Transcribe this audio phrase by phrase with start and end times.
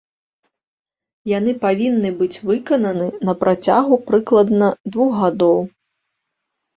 [1.37, 5.59] Яны павінны быць выкананы на працягу прыкладна двух гадоў.